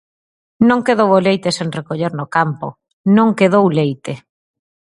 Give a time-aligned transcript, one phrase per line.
[0.69, 2.67] Non quedou o leite sen recoller no campo;
[3.17, 4.13] non quedou leite.